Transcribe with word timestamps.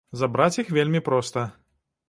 Забраць 0.21 0.59
іх 0.63 0.71
вельмі 0.77 1.03
проста. 1.11 1.47